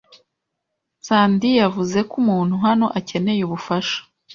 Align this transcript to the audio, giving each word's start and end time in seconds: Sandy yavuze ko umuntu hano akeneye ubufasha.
Sandy 1.07 1.51
yavuze 1.61 1.97
ko 2.09 2.13
umuntu 2.21 2.55
hano 2.65 2.85
akeneye 2.99 3.41
ubufasha. 3.47 3.97